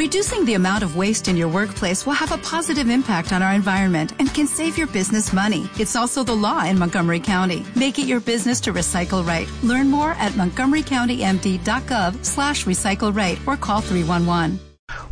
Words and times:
Reducing 0.00 0.46
the 0.46 0.54
amount 0.54 0.82
of 0.82 0.96
waste 0.96 1.28
in 1.28 1.36
your 1.36 1.48
workplace 1.48 2.06
will 2.06 2.14
have 2.14 2.32
a 2.32 2.38
positive 2.38 2.88
impact 2.88 3.34
on 3.34 3.42
our 3.42 3.52
environment 3.52 4.14
and 4.18 4.32
can 4.32 4.46
save 4.46 4.78
your 4.78 4.86
business 4.86 5.30
money. 5.30 5.68
It's 5.78 5.94
also 5.94 6.24
the 6.24 6.32
law 6.32 6.64
in 6.64 6.78
Montgomery 6.78 7.20
County. 7.20 7.66
Make 7.76 7.98
it 7.98 8.06
your 8.06 8.20
business 8.20 8.62
to 8.62 8.72
recycle 8.72 9.22
right. 9.22 9.46
Learn 9.62 9.90
more 9.90 10.12
at 10.12 10.32
montgomerycountymd.gov 10.40 12.24
slash 12.24 12.64
recycle 12.64 13.14
right 13.14 13.38
or 13.46 13.58
call 13.58 13.82
311. 13.82 14.58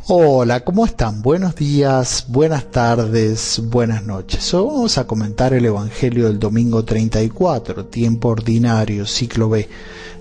Hola, 0.07 0.65
¿cómo 0.65 0.87
están? 0.87 1.21
Buenos 1.21 1.55
días, 1.55 2.25
buenas 2.27 2.71
tardes, 2.71 3.61
buenas 3.65 4.05
noches. 4.05 4.55
Hoy 4.55 4.67
vamos 4.69 4.97
a 4.97 5.07
comentar 5.07 5.53
el 5.53 5.67
Evangelio 5.67 6.29
del 6.29 6.39
domingo 6.39 6.83
34, 6.87 7.85
tiempo 7.85 8.29
ordinario, 8.29 9.05
ciclo 9.05 9.51
B. 9.51 9.69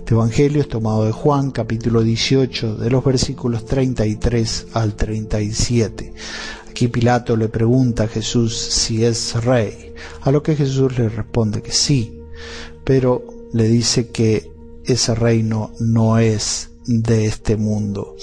Este 0.07 0.15
Evangelio 0.15 0.61
es 0.61 0.69
tomado 0.69 1.03
de 1.03 1.11
Juan, 1.11 1.51
capítulo 1.51 2.01
18, 2.01 2.77
de 2.77 2.89
los 2.89 3.03
versículos 3.03 3.65
33 3.65 4.67
al 4.71 4.95
37. 4.95 6.13
Aquí 6.69 6.87
Pilato 6.87 7.36
le 7.36 7.49
pregunta 7.49 8.04
a 8.04 8.07
Jesús 8.07 8.57
si 8.57 9.04
es 9.04 9.43
rey, 9.43 9.93
a 10.21 10.32
lo 10.32 10.41
que 10.41 10.55
Jesús 10.55 10.97
le 10.97 11.09
responde 11.09 11.61
que 11.61 11.73
sí, 11.73 12.21
pero 12.85 13.49
le 13.51 13.68
dice 13.68 14.07
que 14.07 14.49
ese 14.85 15.13
reino 15.13 15.73
no 15.82 16.19
es 16.19 16.69
de 16.85 17.25
este 17.25 17.57
mundo. 17.57 18.15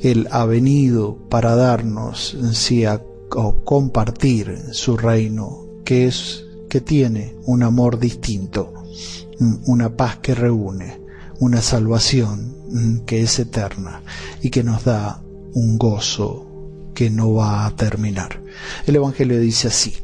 Él 0.00 0.28
ha 0.30 0.46
venido 0.46 1.28
para 1.28 1.54
darnos, 1.54 2.38
sí, 2.54 2.86
a, 2.86 3.02
o 3.36 3.64
compartir 3.64 4.58
su 4.72 4.96
reino, 4.96 5.66
que 5.84 6.06
es, 6.06 6.46
que 6.70 6.80
tiene 6.80 7.36
un 7.44 7.64
amor 7.64 7.98
distinto, 7.98 8.72
una 9.66 9.94
paz 9.94 10.20
que 10.20 10.34
reúne, 10.34 11.06
una 11.40 11.62
salvación 11.62 12.54
mm, 12.70 12.98
que 13.04 13.22
es 13.22 13.38
eterna 13.38 14.02
y 14.42 14.50
que 14.50 14.64
nos 14.64 14.84
da 14.84 15.22
un 15.54 15.78
gozo 15.78 16.46
que 16.94 17.10
no 17.10 17.34
va 17.34 17.66
a 17.66 17.76
terminar. 17.76 18.42
El 18.86 18.96
Evangelio 18.96 19.38
dice 19.40 19.68
así. 19.68 19.94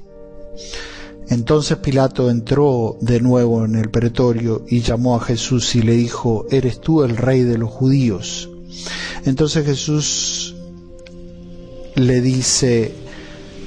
Entonces 1.29 1.79
Pilato 1.79 2.31
entró 2.31 2.99
de 3.01 3.21
nuevo 3.21 3.65
en 3.65 3.77
el 3.77 3.91
pretorio 3.91 4.65
y 4.69 4.81
llamó 4.81 5.17
a 5.17 5.21
Jesús 5.21 5.75
y 5.75 5.83
le 5.83 5.95
dijo, 5.95 6.47
¿eres 6.51 6.81
tú 6.81 7.03
el 7.03 7.17
rey 7.17 7.43
de 7.43 7.59
los 7.59 7.71
judíos? 7.71 8.51
Entonces 9.25 9.65
Jesús 9.65 10.55
le 11.95 12.21
dice, 12.21 12.95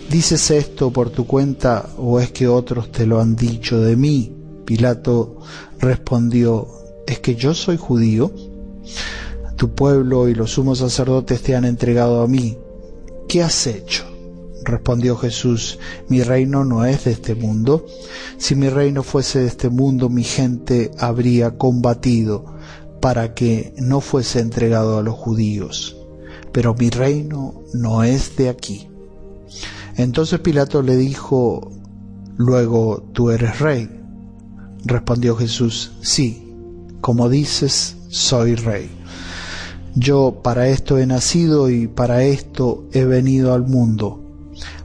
¿dices 0.09 0.51
esto 0.51 0.91
por 0.91 1.09
tu 1.09 1.25
cuenta 1.25 1.89
o 1.97 2.19
es 2.19 2.31
que 2.31 2.47
otros 2.47 2.91
te 2.91 3.07
lo 3.07 3.19
han 3.19 3.35
dicho 3.35 3.81
de 3.81 3.95
mí? 3.95 4.33
Pilato 4.65 5.37
respondió, 5.79 6.67
¿es 7.07 7.19
que 7.19 7.35
yo 7.35 7.53
soy 7.53 7.77
judío? 7.77 8.31
Tu 9.55 9.73
pueblo 9.73 10.29
y 10.29 10.35
los 10.35 10.51
sumos 10.51 10.79
sacerdotes 10.79 11.41
te 11.41 11.55
han 11.55 11.65
entregado 11.65 12.21
a 12.21 12.27
mí. 12.27 12.57
¿Qué 13.27 13.41
has 13.41 13.65
hecho? 13.65 14.05
Respondió 14.63 15.15
Jesús, 15.15 15.79
mi 16.09 16.21
reino 16.21 16.65
no 16.65 16.85
es 16.85 17.05
de 17.05 17.11
este 17.11 17.35
mundo. 17.35 17.85
Si 18.37 18.53
mi 18.53 18.69
reino 18.69 19.01
fuese 19.01 19.39
de 19.39 19.47
este 19.47 19.69
mundo, 19.69 20.09
mi 20.09 20.23
gente 20.23 20.91
habría 20.99 21.57
combatido 21.57 22.45
para 23.01 23.33
que 23.33 23.73
no 23.77 24.01
fuese 24.01 24.39
entregado 24.39 24.97
a 24.97 25.03
los 25.03 25.15
judíos. 25.15 25.97
Pero 26.51 26.75
mi 26.75 26.89
reino 26.89 27.63
no 27.73 28.03
es 28.03 28.35
de 28.35 28.49
aquí. 28.49 28.89
Entonces 29.95 30.39
Pilato 30.39 30.81
le 30.81 30.95
dijo, 30.97 31.71
luego 32.35 33.09
tú 33.13 33.31
eres 33.31 33.59
rey. 33.59 33.89
Respondió 34.85 35.35
Jesús, 35.35 35.93
sí, 36.01 36.46
como 37.01 37.29
dices, 37.29 37.95
soy 38.09 38.55
rey. 38.55 38.89
Yo 39.95 40.41
para 40.43 40.67
esto 40.67 40.99
he 40.99 41.07
nacido 41.07 41.69
y 41.69 41.87
para 41.87 42.23
esto 42.23 42.87
he 42.93 43.03
venido 43.05 43.53
al 43.53 43.67
mundo 43.67 44.23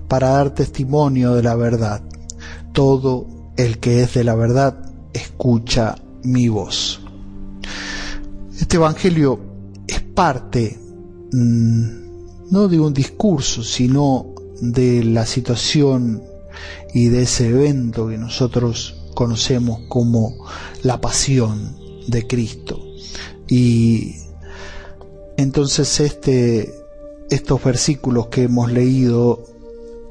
para 0.08 0.30
dar 0.30 0.54
testimonio 0.54 1.34
de 1.34 1.42
la 1.42 1.54
verdad. 1.54 2.02
Todo 2.72 3.26
el 3.56 3.78
que 3.78 4.02
es 4.02 4.14
de 4.14 4.24
la 4.24 4.34
verdad 4.34 4.90
escucha 5.12 5.96
mi 6.22 6.48
voz. 6.48 7.00
Este 8.58 8.76
Evangelio 8.76 9.38
es 9.86 10.00
parte 10.00 10.78
mm, 11.32 12.50
no 12.50 12.68
de 12.68 12.80
un 12.80 12.94
discurso, 12.94 13.62
sino 13.62 14.34
de 14.60 15.04
la 15.04 15.26
situación 15.26 16.22
y 16.94 17.08
de 17.08 17.22
ese 17.22 17.48
evento 17.48 18.08
que 18.08 18.18
nosotros 18.18 19.02
conocemos 19.14 19.80
como 19.88 20.36
la 20.82 21.00
pasión 21.00 21.81
de 22.06 22.26
Cristo. 22.26 22.80
Y 23.48 24.16
entonces 25.36 26.00
este, 26.00 26.72
estos 27.30 27.62
versículos 27.62 28.28
que 28.28 28.44
hemos 28.44 28.72
leído 28.72 29.44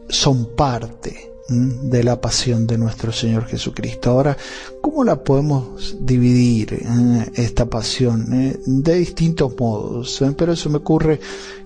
son 0.09 0.55
parte 0.55 1.31
de 1.49 2.03
la 2.03 2.21
pasión 2.21 2.65
de 2.65 2.77
nuestro 2.77 3.11
Señor 3.11 3.45
Jesucristo. 3.45 4.11
Ahora, 4.11 4.37
¿cómo 4.81 5.03
la 5.03 5.23
podemos 5.23 5.97
dividir 5.99 6.85
esta 7.35 7.65
pasión? 7.65 8.33
Eh, 8.33 8.59
de 8.65 8.95
distintos 8.95 9.53
modos, 9.59 10.21
¿eh? 10.21 10.33
pero 10.37 10.53
eso 10.53 10.69
me 10.69 10.77
ocurre 10.77 11.19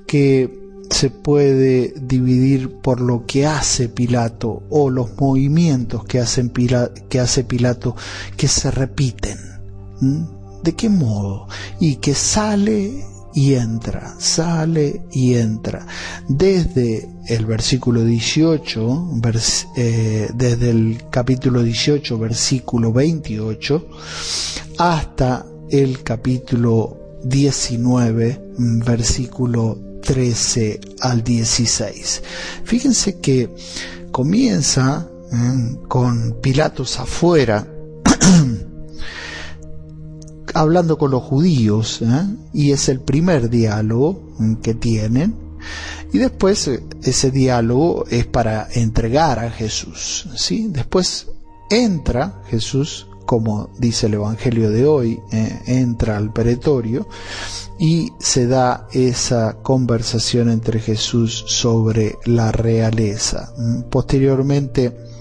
que 0.08 0.66
se 0.90 1.10
puede 1.10 1.94
dividir 2.00 2.70
por 2.82 3.02
lo 3.02 3.26
que 3.26 3.46
hace 3.46 3.90
Pilato 3.90 4.64
o 4.70 4.90
los 4.90 5.16
movimientos 5.18 6.06
que, 6.06 6.20
hacen 6.20 6.52
que 7.10 7.20
hace 7.20 7.44
Pilato 7.44 7.96
que 8.38 8.48
se 8.48 8.72
repiten. 8.72 9.45
¿De 10.00 10.74
qué 10.74 10.90
modo? 10.90 11.48
Y 11.80 11.98
que 11.98 12.16
sale 12.16 13.06
y 13.36 13.54
entra, 13.54 14.16
sale 14.18 15.02
y 15.12 15.36
entra. 15.36 15.86
Desde 16.28 17.10
el 17.28 17.46
versículo 17.46 18.04
18, 18.04 19.10
eh, 19.76 20.30
desde 20.34 20.70
el 20.70 21.04
capítulo 21.10 21.62
18, 21.62 22.18
versículo 22.18 22.94
28, 22.94 23.88
hasta 24.78 25.46
el 25.70 26.02
capítulo 26.02 27.20
19, 27.26 28.42
versículo 28.58 29.78
13 30.02 30.80
al 31.02 31.24
16. 31.24 32.24
Fíjense 32.64 33.20
que 33.20 33.50
comienza 34.12 35.10
con 35.90 36.40
Pilatos 36.42 37.00
afuera, 37.00 37.68
hablando 40.56 40.98
con 40.98 41.12
los 41.12 41.22
judíos, 41.22 42.02
¿eh? 42.02 42.26
y 42.54 42.72
es 42.72 42.88
el 42.90 43.02
primer 43.02 43.50
diálogo 43.50 44.22
que 44.64 44.74
tienen, 44.74 45.36
y 46.14 46.18
después 46.18 46.68
eh, 46.70 46.82
ese 47.04 47.30
diálogo 47.30 48.06
es 48.10 48.26
para 48.26 48.68
entregar 48.74 49.40
a 49.40 49.52
Jesús, 49.52 50.28
¿sí? 50.36 50.68
Después 50.70 51.28
entra 51.70 52.42
Jesús, 52.48 53.08
como 53.26 53.70
dice 53.80 54.08
el 54.08 54.14
Evangelio 54.16 54.70
de 54.70 54.88
hoy, 54.88 55.20
¿eh? 55.32 55.60
entra 55.68 56.16
al 56.16 56.32
pretorio 56.32 57.08
y 57.78 58.14
se 58.20 58.48
da 58.48 58.88
esa 58.94 59.58
conversación 59.62 60.50
entre 60.50 60.80
Jesús 60.80 61.44
sobre 61.48 62.18
la 62.26 62.52
realeza. 62.54 63.52
Posteriormente, 63.90 64.86
eh, 64.86 65.15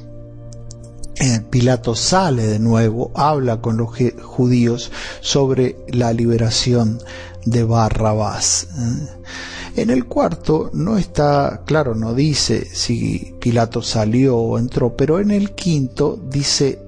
Pilato 1.50 1.94
sale 1.94 2.46
de 2.46 2.58
nuevo, 2.58 3.12
habla 3.14 3.60
con 3.60 3.76
los 3.76 3.90
judíos 4.22 4.90
sobre 5.20 5.76
la 5.88 6.12
liberación 6.12 6.98
de 7.44 7.64
Barrabás. 7.64 8.68
¿eh? 8.76 9.08
En 9.76 9.90
el 9.90 10.06
cuarto 10.06 10.70
no 10.72 10.98
está, 10.98 11.62
claro, 11.64 11.94
no 11.94 12.14
dice 12.14 12.64
si 12.64 13.34
Pilato 13.40 13.82
salió 13.82 14.36
o 14.36 14.58
entró, 14.58 14.96
pero 14.96 15.20
en 15.20 15.30
el 15.30 15.52
quinto 15.52 16.18
dice 16.30 16.80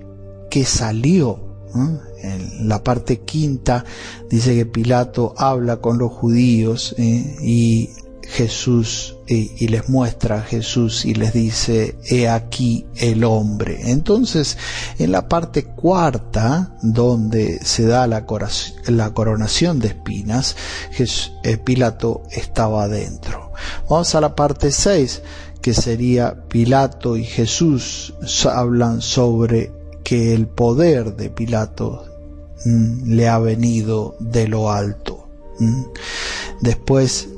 que 0.50 0.64
salió. 0.64 1.38
¿eh? 1.74 1.98
En 2.22 2.68
la 2.68 2.82
parte 2.82 3.20
quinta 3.20 3.84
dice 4.28 4.54
que 4.56 4.66
Pilato 4.66 5.34
habla 5.36 5.76
con 5.76 5.98
los 5.98 6.10
judíos 6.10 6.94
y 6.98 7.90
Jesús 8.28 9.16
y, 9.26 9.68
les 9.68 9.88
muestra 9.88 10.38
a 10.38 10.42
Jesús 10.42 11.04
y 11.04 11.14
les 11.14 11.32
dice, 11.32 11.96
he 12.04 12.28
aquí 12.28 12.86
el 12.96 13.24
hombre. 13.24 13.90
Entonces, 13.90 14.58
en 14.98 15.12
la 15.12 15.28
parte 15.28 15.64
cuarta, 15.64 16.76
donde 16.82 17.58
se 17.64 17.86
da 17.86 18.06
la, 18.06 18.26
coronación 18.26 19.78
de 19.78 19.88
espinas, 19.88 20.56
eh, 21.44 21.56
Pilato 21.58 22.22
estaba 22.30 22.84
adentro. 22.84 23.52
Vamos 23.88 24.14
a 24.14 24.20
la 24.20 24.34
parte 24.34 24.70
seis, 24.70 25.22
que 25.62 25.72
sería 25.72 26.44
Pilato 26.48 27.16
y 27.16 27.24
Jesús 27.24 28.14
hablan 28.52 29.00
sobre 29.00 29.72
que 30.04 30.34
el 30.34 30.46
poder 30.46 31.16
de 31.16 31.30
Pilato 31.30 32.04
mm, 32.64 33.12
le 33.12 33.28
ha 33.28 33.38
venido 33.38 34.16
de 34.20 34.46
lo 34.46 34.70
alto. 34.70 35.28
Mm. 35.58 35.82
Después 36.60 37.28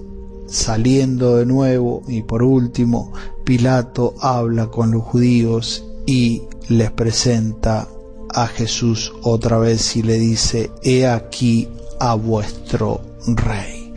saliendo 0.48 1.36
de 1.36 1.46
nuevo 1.46 2.02
y 2.08 2.22
por 2.22 2.42
último 2.42 3.12
Pilato 3.44 4.14
habla 4.20 4.68
con 4.68 4.90
los 4.90 5.02
judíos 5.02 5.84
y 6.06 6.42
les 6.68 6.90
presenta 6.90 7.88
a 8.30 8.46
Jesús 8.46 9.12
otra 9.22 9.58
vez 9.58 9.96
y 9.96 10.02
le 10.02 10.14
dice, 10.18 10.70
he 10.82 11.06
aquí 11.06 11.68
a 12.00 12.14
vuestro 12.14 13.00
rey. 13.26 13.94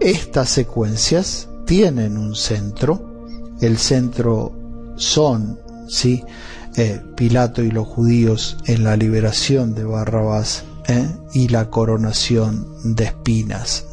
estas 0.00 0.48
secuencias 0.50 1.48
tienen 1.66 2.16
un 2.16 2.34
centro, 2.34 3.28
el 3.60 3.78
centro 3.78 4.52
son, 4.96 5.58
¿sí? 5.88 6.22
Eh, 6.76 7.00
Pilato 7.16 7.62
y 7.62 7.70
los 7.70 7.86
judíos 7.86 8.58
en 8.66 8.84
la 8.84 8.96
liberación 8.96 9.74
de 9.74 9.84
Barrabás 9.84 10.64
¿eh? 10.88 11.08
y 11.32 11.48
la 11.48 11.70
coronación 11.70 12.94
de 12.94 13.04
espinas. 13.04 13.86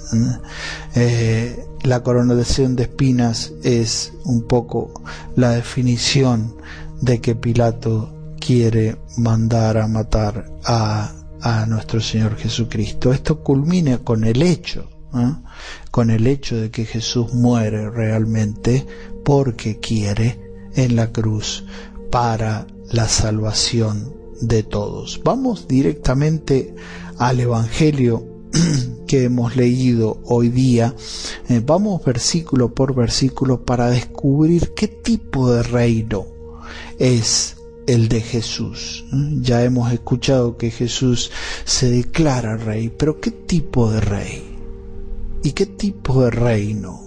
¿eh? 0.95 1.65
La 1.83 2.01
coronación 2.01 2.75
de 2.75 2.83
espinas 2.83 3.53
es 3.63 4.13
un 4.23 4.43
poco 4.43 5.03
la 5.35 5.51
definición 5.51 6.55
de 7.01 7.19
que 7.19 7.35
Pilato 7.35 8.13
quiere 8.39 8.97
mandar 9.17 9.77
a 9.77 9.87
matar 9.87 10.49
a, 10.63 11.13
a 11.41 11.65
nuestro 11.65 11.99
Señor 11.99 12.37
Jesucristo. 12.37 13.11
Esto 13.11 13.43
culmina 13.43 13.97
con 13.99 14.23
el 14.23 14.41
hecho, 14.41 14.89
con 15.91 16.09
el 16.09 16.25
hecho 16.27 16.55
de 16.55 16.71
que 16.71 16.85
Jesús 16.85 17.33
muere 17.33 17.89
realmente 17.89 18.85
porque 19.25 19.79
quiere 19.79 20.39
en 20.75 20.95
la 20.95 21.11
cruz 21.11 21.65
para 22.09 22.65
la 22.91 23.07
salvación 23.07 24.13
de 24.41 24.63
todos. 24.63 25.21
Vamos 25.23 25.67
directamente 25.67 26.75
al 27.17 27.39
Evangelio 27.39 28.32
que 29.07 29.23
hemos 29.23 29.55
leído 29.55 30.21
hoy 30.25 30.49
día. 30.49 30.95
Eh, 31.49 31.61
vamos 31.65 32.03
versículo 32.03 32.73
por 32.73 32.95
versículo 32.95 33.63
para 33.63 33.89
descubrir 33.89 34.73
qué 34.73 34.87
tipo 34.87 35.51
de 35.51 35.63
reino 35.63 36.25
es 36.99 37.57
el 37.87 38.07
de 38.07 38.21
Jesús. 38.21 39.05
Ya 39.41 39.63
hemos 39.63 39.91
escuchado 39.91 40.57
que 40.57 40.71
Jesús 40.71 41.31
se 41.65 41.89
declara 41.89 42.57
rey, 42.57 42.91
pero 42.95 43.19
¿qué 43.19 43.31
tipo 43.31 43.91
de 43.91 44.01
rey? 44.01 44.43
¿Y 45.43 45.51
qué 45.51 45.65
tipo 45.65 46.23
de 46.23 46.31
reino? 46.31 47.01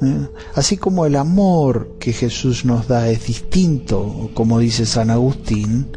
¿Eh? 0.00 0.28
Así 0.54 0.76
como 0.76 1.06
el 1.06 1.16
amor 1.16 1.96
que 1.98 2.12
Jesús 2.12 2.64
nos 2.64 2.88
da 2.88 3.08
es 3.08 3.26
distinto, 3.26 4.30
como 4.34 4.58
dice 4.58 4.86
San 4.86 5.10
Agustín, 5.10 5.88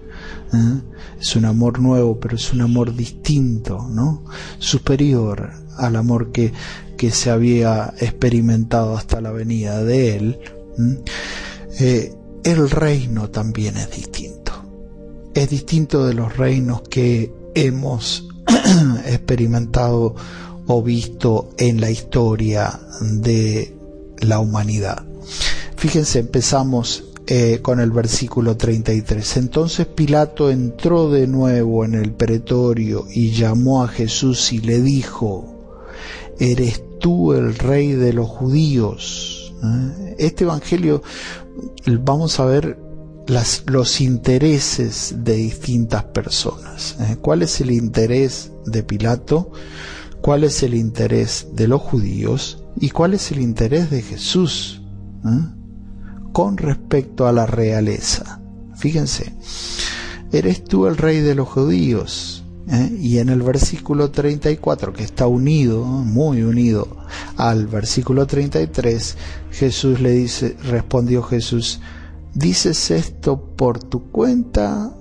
¿eh? 0.53 0.81
es 1.19 1.35
un 1.35 1.45
amor 1.45 1.79
nuevo, 1.79 2.19
pero 2.19 2.35
es 2.35 2.53
un 2.53 2.61
amor 2.61 2.95
distinto, 2.95 3.87
¿no? 3.89 4.23
Superior 4.59 5.51
al 5.77 5.95
amor 5.95 6.31
que, 6.31 6.53
que 6.97 7.11
se 7.11 7.29
había 7.29 7.93
experimentado 7.99 8.97
hasta 8.97 9.21
la 9.21 9.31
venida 9.31 9.83
de 9.83 10.15
Él. 10.15 10.39
Eh, 11.79 12.13
el 12.43 12.69
reino 12.69 13.29
también 13.29 13.77
es 13.77 13.91
distinto. 13.91 14.53
Es 15.33 15.49
distinto 15.49 16.05
de 16.05 16.13
los 16.13 16.37
reinos 16.37 16.81
que 16.83 17.33
hemos 17.55 18.27
experimentado 19.05 20.15
o 20.67 20.81
visto 20.81 21.49
en 21.57 21.81
la 21.81 21.91
historia 21.91 22.79
de 23.01 23.75
la 24.19 24.39
humanidad. 24.39 25.05
Fíjense, 25.75 26.19
empezamos 26.19 27.03
eh, 27.27 27.59
con 27.63 27.79
el 27.79 27.89
versículo 27.89 28.55
33. 28.55 29.37
Entonces 29.37 29.87
Pilato 29.87 30.51
entró 30.51 31.09
de 31.09 31.25
nuevo 31.25 31.83
en 31.83 31.95
el 31.95 32.13
pretorio 32.13 33.07
y 33.09 33.31
llamó 33.31 33.83
a 33.83 33.87
Jesús 33.87 34.53
y 34.53 34.59
le 34.59 34.79
dijo, 34.79 35.81
¿eres 36.39 36.83
tú 36.99 37.33
el 37.33 37.55
rey 37.55 37.93
de 37.93 38.13
los 38.13 38.29
judíos? 38.29 39.55
¿Eh? 39.63 40.15
Este 40.19 40.43
Evangelio 40.43 41.01
vamos 41.99 42.39
a 42.39 42.45
ver 42.45 42.77
los 43.65 44.01
intereses 44.01 45.15
de 45.23 45.35
distintas 45.35 46.03
personas. 46.03 46.95
¿eh? 46.99 47.17
¿Cuál 47.21 47.41
es 47.41 47.59
el 47.59 47.71
interés 47.71 48.51
de 48.65 48.83
Pilato? 48.83 49.51
¿Cuál 50.21 50.43
es 50.43 50.61
el 50.61 50.75
interés 50.75 51.47
de 51.53 51.67
los 51.67 51.81
judíos? 51.81 52.63
¿Y 52.79 52.91
cuál 52.91 53.15
es 53.15 53.31
el 53.31 53.41
interés 53.41 53.89
de 53.89 54.03
Jesús? 54.03 54.81
Con 56.35 56.57
respecto 56.57 57.27
a 57.27 57.31
la 57.31 57.45
realeza. 57.45 58.41
Fíjense, 58.75 59.31
eres 60.33 60.65
tú 60.65 60.85
el 60.85 60.97
rey 60.97 61.21
de 61.21 61.33
los 61.33 61.47
judíos. 61.47 62.43
¿eh? 62.69 62.91
Y 62.99 63.19
en 63.19 63.29
el 63.29 63.41
versículo 63.41 64.11
34, 64.11 64.91
que 64.91 65.05
está 65.05 65.27
unido, 65.27 65.85
muy 65.85 66.43
unido 66.43 66.89
al 67.37 67.67
versículo 67.67 68.27
33, 68.27 69.15
Jesús 69.49 70.01
le 70.01 70.11
dice, 70.11 70.57
respondió 70.65 71.23
Jesús, 71.23 71.79
¿dices 72.33 72.91
esto 72.91 73.55
por 73.55 73.81
tu 73.81 74.11
cuenta 74.11 74.93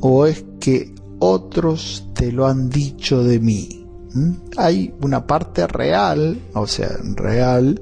o 0.00 0.26
es 0.26 0.44
que 0.58 0.96
otros 1.20 2.08
te 2.12 2.32
lo 2.32 2.44
han 2.44 2.70
dicho 2.70 3.22
de 3.22 3.38
mí? 3.38 3.86
¿Mm? 4.14 4.32
Hay 4.56 4.92
una 5.00 5.28
parte 5.28 5.68
real, 5.68 6.40
o 6.54 6.66
sea, 6.66 6.90
real, 7.14 7.80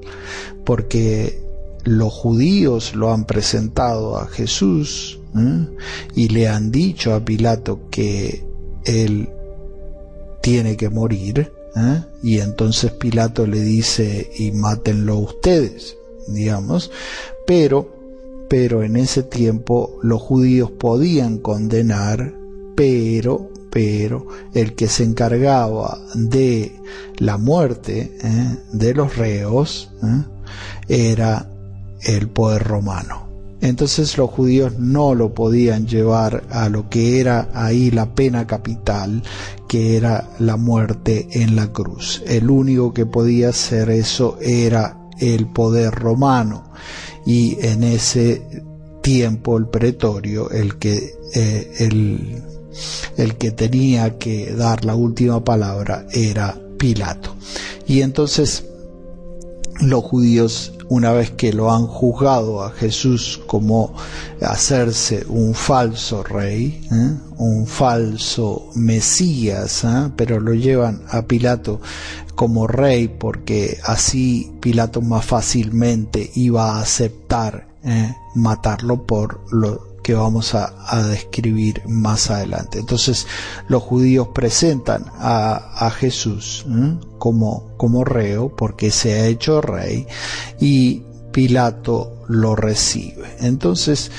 porque 0.63 1.44
los 1.85 2.11
judíos 2.11 2.95
lo 2.95 3.13
han 3.13 3.25
presentado 3.25 4.17
a 4.17 4.27
Jesús 4.27 5.19
¿eh? 5.37 5.67
y 6.15 6.29
le 6.29 6.47
han 6.47 6.71
dicho 6.71 7.13
a 7.13 7.23
Pilato 7.23 7.87
que 7.89 8.43
él 8.85 9.29
tiene 10.41 10.75
que 10.75 10.89
morir 10.89 11.51
¿eh? 11.75 12.03
y 12.23 12.39
entonces 12.39 12.91
Pilato 12.91 13.45
le 13.45 13.61
dice 13.61 14.29
y 14.37 14.51
mátenlo 14.51 15.17
ustedes 15.17 15.95
digamos 16.27 16.91
pero 17.45 17.93
pero 18.49 18.83
en 18.83 18.95
ese 18.95 19.21
tiempo 19.21 19.99
los 20.01 20.21
judíos 20.21 20.71
podían 20.71 21.37
condenar 21.37 22.33
pero 22.75 23.49
pero 23.69 24.25
el 24.53 24.73
que 24.73 24.87
se 24.87 25.03
encargaba 25.03 25.99
de 26.15 26.71
la 27.17 27.37
muerte 27.37 28.17
¿eh? 28.23 28.57
de 28.73 28.93
los 28.95 29.17
reos 29.17 29.91
era 30.87 31.51
el 32.05 32.29
poder 32.29 32.63
romano. 32.63 33.25
Entonces 33.61 34.17
los 34.17 34.29
judíos 34.29 34.73
no 34.77 35.15
lo 35.15 35.33
podían 35.33 35.87
llevar 35.87 36.43
a 36.51 36.69
lo 36.69 36.89
que 36.89 37.19
era 37.19 37.49
ahí 37.53 37.89
la 37.89 38.13
pena 38.13 38.45
capital, 38.45 39.23
que 39.67 39.97
era 39.97 40.29
la 40.39 40.57
muerte 40.57 41.27
en 41.31 41.55
la 41.55 41.71
cruz. 41.71 42.21
El 42.27 42.49
único 42.49 42.93
que 42.93 43.05
podía 43.05 43.49
hacer 43.49 43.89
eso 43.89 44.37
era 44.41 44.99
el 45.19 45.47
poder 45.47 45.95
romano 45.95 46.71
y 47.25 47.57
en 47.65 47.83
ese 47.83 48.43
tiempo 49.01 49.57
el 49.57 49.67
pretorio, 49.67 50.51
el 50.51 50.77
que, 50.77 51.13
eh, 51.33 51.71
el, 51.79 52.43
el 53.17 53.35
que 53.37 53.51
tenía 53.51 54.17
que 54.17 54.53
dar 54.53 54.85
la 54.85 54.95
última 54.95 55.43
palabra 55.43 56.05
era 56.11 56.59
Pilato. 56.77 57.35
Y 57.87 58.01
entonces 58.01 58.65
los 59.81 60.03
judíos 60.03 60.73
una 60.89 61.11
vez 61.11 61.31
que 61.31 61.53
lo 61.53 61.71
han 61.71 61.87
juzgado 61.87 62.63
a 62.63 62.71
Jesús 62.71 63.41
como 63.47 63.93
hacerse 64.41 65.25
un 65.27 65.53
falso 65.53 66.23
rey, 66.23 66.87
¿eh? 66.91 67.11
un 67.37 67.65
falso 67.67 68.69
Mesías, 68.75 69.83
¿eh? 69.83 70.11
pero 70.15 70.39
lo 70.39 70.53
llevan 70.53 71.01
a 71.09 71.23
Pilato 71.23 71.81
como 72.35 72.67
rey 72.67 73.07
porque 73.07 73.77
así 73.83 74.51
Pilato 74.59 75.01
más 75.01 75.25
fácilmente 75.25 76.31
iba 76.35 76.75
a 76.75 76.81
aceptar 76.81 77.67
¿eh? 77.83 78.13
matarlo 78.35 79.05
por 79.05 79.41
lo 79.53 79.94
que 80.05 80.13
vamos 80.13 80.53
a, 80.53 80.71
describir 81.09 81.81
más 81.87 82.29
adelante. 82.29 82.77
Entonces 82.77 83.25
los 83.67 83.81
judíos 83.81 84.27
presentan 84.35 85.05
a, 85.17 85.89
Jesús 85.97 86.63
como, 87.17 87.75
como 87.75 88.03
reo 88.03 88.55
porque 88.55 88.91
se 88.91 89.13
ha 89.13 89.25
hecho 89.25 89.61
rey 89.61 90.05
y 90.59 91.01
Pilato 91.31 92.23
lo 92.27 92.55
recibe. 92.55 93.35
Entonces 93.39 94.11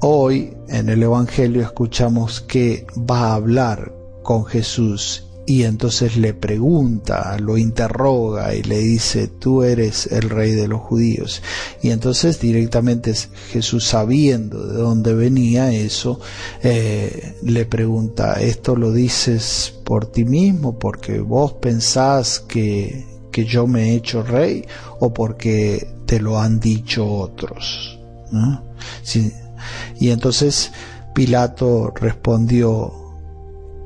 hoy 0.00 0.54
en 0.68 0.88
el 0.88 1.02
Evangelio 1.02 1.60
escuchamos 1.60 2.40
que 2.40 2.86
va 2.98 3.32
a 3.32 3.34
hablar 3.34 3.92
con 4.22 4.46
Jesús 4.46 5.25
y 5.46 5.62
entonces 5.62 6.16
le 6.16 6.34
pregunta, 6.34 7.38
lo 7.38 7.56
interroga 7.56 8.52
y 8.52 8.64
le 8.64 8.78
dice, 8.78 9.28
tú 9.28 9.62
eres 9.62 10.08
el 10.10 10.28
rey 10.28 10.52
de 10.52 10.66
los 10.66 10.80
judíos. 10.80 11.40
Y 11.82 11.90
entonces 11.90 12.40
directamente 12.40 13.14
Jesús 13.50 13.84
sabiendo 13.84 14.66
de 14.66 14.74
dónde 14.74 15.14
venía 15.14 15.72
eso, 15.72 16.18
eh, 16.64 17.36
le 17.42 17.64
pregunta, 17.64 18.40
¿esto 18.40 18.74
lo 18.74 18.90
dices 18.90 19.72
por 19.84 20.06
ti 20.06 20.24
mismo, 20.24 20.80
porque 20.80 21.20
vos 21.20 21.52
pensás 21.52 22.40
que, 22.40 23.06
que 23.30 23.44
yo 23.44 23.68
me 23.68 23.90
he 23.90 23.94
hecho 23.94 24.24
rey 24.24 24.64
o 24.98 25.14
porque 25.14 25.86
te 26.06 26.18
lo 26.18 26.40
han 26.40 26.58
dicho 26.58 27.08
otros? 27.08 28.00
Y 30.00 30.10
entonces 30.10 30.72
Pilato 31.14 31.92
respondió, 31.94 32.92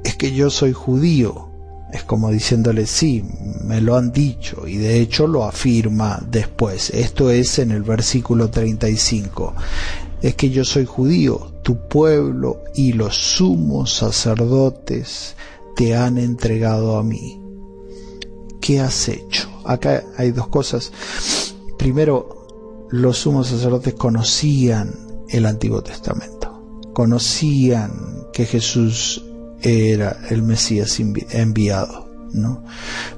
es 0.04 0.16
que 0.16 0.32
yo 0.32 0.48
soy 0.48 0.72
judío 0.72 1.49
es 1.92 2.04
como 2.04 2.30
diciéndole, 2.30 2.86
sí, 2.86 3.24
me 3.64 3.80
lo 3.80 3.96
han 3.96 4.12
dicho 4.12 4.66
y 4.66 4.76
de 4.76 5.00
hecho 5.00 5.26
lo 5.26 5.44
afirma 5.44 6.22
después. 6.30 6.90
Esto 6.90 7.30
es 7.30 7.58
en 7.58 7.70
el 7.70 7.82
versículo 7.82 8.50
35. 8.50 9.54
Es 10.22 10.34
que 10.34 10.50
yo 10.50 10.64
soy 10.64 10.84
judío, 10.84 11.52
tu 11.62 11.88
pueblo 11.88 12.62
y 12.74 12.92
los 12.92 13.16
sumos 13.16 13.94
sacerdotes 13.94 15.34
te 15.76 15.96
han 15.96 16.18
entregado 16.18 16.96
a 16.96 17.02
mí. 17.02 17.40
¿Qué 18.60 18.80
has 18.80 19.08
hecho? 19.08 19.48
Acá 19.64 20.04
hay 20.16 20.32
dos 20.32 20.48
cosas. 20.48 20.92
Primero, 21.78 22.86
los 22.90 23.18
sumos 23.18 23.48
sacerdotes 23.48 23.94
conocían 23.94 24.94
el 25.28 25.46
Antiguo 25.46 25.82
Testamento, 25.82 26.90
conocían 26.92 28.26
que 28.32 28.44
Jesús 28.44 29.24
era 29.62 30.18
el 30.30 30.42
Mesías 30.42 30.98
enviado, 31.00 32.08
¿no? 32.32 32.64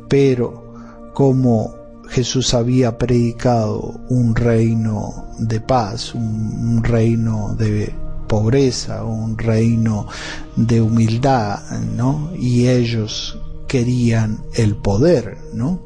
Pero 0.09 1.11
como 1.15 1.75
Jesús 2.13 2.53
había 2.53 2.99
predicado 2.99 4.01
un 4.11 4.37
reino 4.37 5.29
de 5.39 5.61
paz, 5.61 6.15
un, 6.15 6.83
reino 6.85 7.55
de 7.55 7.95
pobreza, 8.29 9.05
un 9.05 9.39
reino 9.39 10.07
de 10.55 10.83
humildad, 10.83 11.59
¿no? 11.97 12.31
Y 12.39 12.69
ellos 12.69 13.39
querían 13.67 14.45
el 14.55 14.77
poder, 14.77 15.39
¿no? 15.55 15.81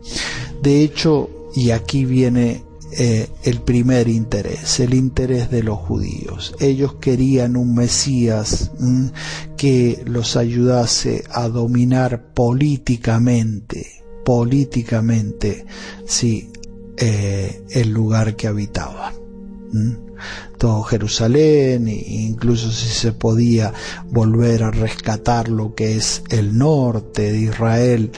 De 0.62 0.82
hecho, 0.82 1.30
y 1.54 1.70
aquí 1.70 2.04
viene 2.04 2.65
eh, 2.98 3.28
el 3.42 3.60
primer 3.60 4.08
interés, 4.08 4.80
el 4.80 4.94
interés 4.94 5.50
de 5.50 5.62
los 5.62 5.78
judíos. 5.78 6.54
Ellos 6.60 6.94
querían 6.94 7.56
un 7.56 7.74
Mesías 7.74 8.70
que 9.58 10.02
los 10.06 10.36
ayudase 10.36 11.22
a 11.30 11.48
dominar 11.48 12.32
políticamente, 12.32 14.02
políticamente, 14.24 15.66
sí, 16.06 16.50
eh, 16.96 17.64
el 17.70 17.90
lugar 17.90 18.34
que 18.34 18.46
habitaban. 18.46 19.14
todo 20.56 20.82
Jerusalén, 20.84 21.88
e 21.88 21.92
incluso 21.92 22.70
si 22.70 22.88
se 22.88 23.12
podía 23.12 23.74
volver 24.06 24.62
a 24.62 24.70
rescatar 24.70 25.50
lo 25.50 25.74
que 25.74 25.96
es 25.96 26.22
el 26.30 26.56
norte 26.56 27.30
de 27.30 27.40
Israel, 27.40 28.10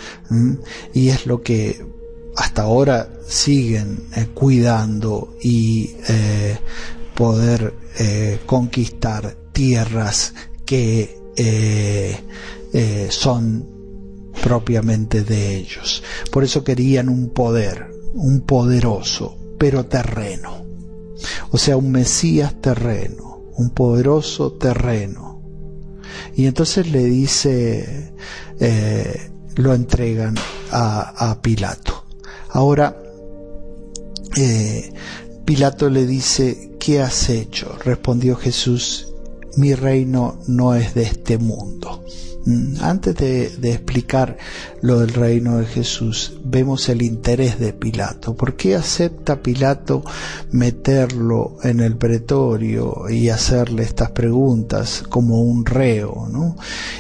y 0.95 1.09
es 1.09 1.27
lo 1.27 1.43
que 1.43 1.98
hasta 2.38 2.62
ahora 2.62 3.09
siguen 3.26 4.04
eh, 4.14 4.28
cuidando 4.33 5.37
y 5.42 5.90
eh, 6.09 6.57
poder 7.14 7.75
eh, 7.99 8.38
conquistar 8.47 9.37
tierras 9.52 10.35
que 10.64 11.18
son 13.11 13.66
propiamente 14.42 15.25
de 15.25 15.57
ellos. 15.57 16.02
Por 16.30 16.45
eso 16.45 16.62
querían 16.62 17.09
un 17.09 17.30
poder, 17.30 17.90
un 18.14 18.42
poderoso, 18.42 19.37
pero 19.59 19.87
terreno. 19.87 20.64
O 21.50 21.59
sea, 21.59 21.76
un 21.76 21.90
Mesías 21.90 22.61
terreno, 22.61 23.40
un 23.57 23.71
poderoso 23.71 24.52
terreno. 24.52 25.42
Y 26.37 26.47
entonces 26.47 26.90
le 26.90 27.04
dice, 27.04 28.12
lo 29.57 29.75
entregan 29.75 30.35
a 30.71 31.38
Pilato. 31.40 32.08
Ahora, 32.59 32.97
eh, 34.37 34.93
Pilato 35.45 35.88
le 35.88 36.07
dice, 36.07 36.73
¿qué 36.81 37.00
has 37.00 37.29
hecho? 37.29 37.79
Respondió 37.85 38.35
Jesús, 38.35 39.08
mi 39.59 39.75
reino 39.75 40.38
no 40.47 40.75
es 40.75 40.95
de 40.95 41.03
este 41.03 41.37
mundo. 41.37 42.05
Mm, 42.47 42.77
antes 42.81 43.17
de, 43.17 43.73
explicar 43.73 44.38
lo 44.81 45.00
del 45.00 45.12
reino 45.12 45.59
de 45.59 45.67
Jesús, 45.67 46.38
vemos 46.45 46.88
el 46.88 47.03
interés 47.03 47.59
de 47.59 47.73
Pilato. 47.73 48.37
¿Por 48.37 48.55
qué 48.55 48.77
acepta 48.77 49.43
Pilato 49.43 50.05
meterlo 50.53 51.57
en 51.65 51.81
el 51.81 51.97
pretorio 51.97 53.11
y 53.11 53.29
hacerle 53.29 53.83
estas 53.83 54.12
preguntas 54.12 55.03
como 55.09 55.43
un 55.43 55.67
reo? 55.67 56.29
¿no? 56.31 56.57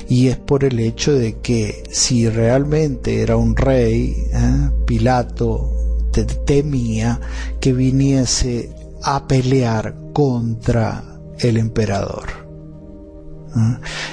Y 0.08 0.26
es 0.26 0.36
por 0.36 0.64
el 0.64 0.80
hecho 0.80 1.14
de 1.14 1.38
que 1.38 1.84
si 1.90 2.28
realmente 2.28 3.22
era 3.22 3.36
un 3.36 3.56
rey, 3.56 4.16
¿eh? 4.32 4.70
Pilato 4.84 5.74
temía 6.24 7.20
que 7.60 7.72
viniese 7.72 8.70
a 9.02 9.28
pelear 9.28 9.94
contra 10.12 11.04
el 11.38 11.56
emperador. 11.56 12.47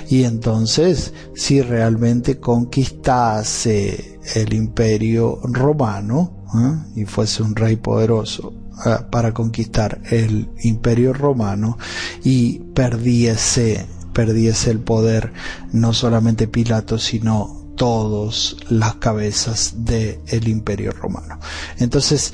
Y 0.09 0.23
entonces, 0.23 1.13
si 1.35 1.61
realmente 1.61 2.39
conquistase 2.39 4.19
el 4.35 4.53
imperio 4.53 5.39
romano 5.43 6.45
y 6.95 7.05
fuese 7.05 7.43
un 7.43 7.55
rey 7.55 7.75
poderoso 7.75 8.53
para 9.11 9.33
conquistar 9.33 10.01
el 10.09 10.49
imperio 10.61 11.13
romano 11.13 11.77
y 12.23 12.59
perdiese, 12.59 13.85
perdiese 14.13 14.71
el 14.71 14.79
poder 14.79 15.31
no 15.71 15.93
solamente 15.93 16.47
Pilato, 16.47 16.97
sino 16.97 17.65
todas 17.75 18.55
las 18.69 18.95
cabezas 18.95 19.73
del 19.77 20.47
imperio 20.47 20.91
romano. 20.91 21.39
Entonces, 21.77 22.33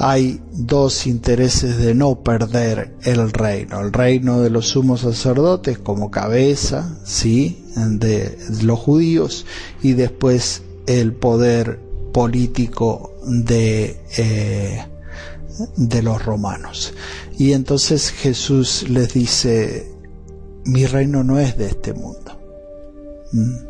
hay 0.00 0.40
dos 0.52 1.06
intereses 1.06 1.78
de 1.78 1.94
no 1.94 2.22
perder 2.22 2.94
el 3.02 3.30
reino. 3.32 3.80
El 3.80 3.92
reino 3.92 4.40
de 4.40 4.50
los 4.50 4.68
sumos 4.68 5.00
sacerdotes 5.00 5.78
como 5.78 6.10
cabeza, 6.10 6.98
sí, 7.04 7.64
de 7.74 8.38
los 8.62 8.78
judíos 8.78 9.46
y 9.82 9.92
después 9.92 10.62
el 10.86 11.12
poder 11.12 11.80
político 12.12 13.12
de, 13.26 14.00
eh, 14.16 14.84
de 15.76 16.02
los 16.02 16.24
romanos. 16.24 16.94
Y 17.36 17.52
entonces 17.52 18.10
Jesús 18.10 18.86
les 18.88 19.14
dice, 19.14 19.92
mi 20.64 20.86
reino 20.86 21.24
no 21.24 21.38
es 21.38 21.56
de 21.56 21.66
este 21.66 21.92
mundo. 21.92 22.38
¿Mm? 23.32 23.68